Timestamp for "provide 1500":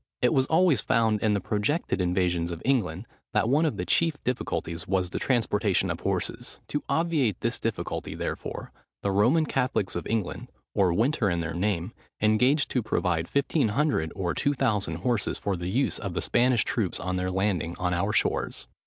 12.81-14.11